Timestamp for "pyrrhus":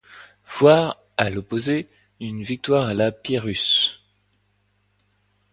3.11-4.01